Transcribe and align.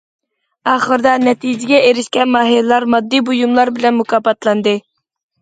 ئاخىرىدا 0.69 1.11
نەتىجىگە 1.25 1.81
ئېرىشكەن 1.89 2.33
ماھىرلار 2.37 2.87
ماددىي 2.95 3.23
بۇيۇملار 3.29 3.75
بىلەن 3.77 3.97
مۇكاپاتلاندى. 4.01 4.77